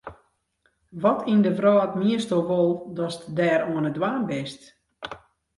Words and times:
Wat 1.03 1.19
yn 1.31 1.41
de 1.45 1.51
wrâld 1.57 1.93
miensto 2.01 2.37
wol 2.49 2.71
datst 2.97 3.21
dêr 3.37 3.61
oan 3.71 3.87
it 3.89 3.95
dwaan 3.97 4.21
bist? 4.29 4.61